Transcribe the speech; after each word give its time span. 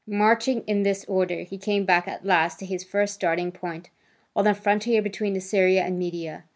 Marching 0.07 0.63
in 0.65 0.81
this 0.81 1.05
order, 1.05 1.41
he 1.41 1.59
came 1.59 1.85
back 1.85 2.07
at 2.07 2.25
last 2.25 2.57
to 2.57 2.65
his 2.65 2.83
first 2.83 3.13
starting 3.13 3.51
point, 3.51 3.91
on 4.35 4.45
the 4.45 4.55
frontier 4.55 4.99
between 4.99 5.35
Assyria 5.35 5.83
and 5.83 5.99
Media. 5.99 6.43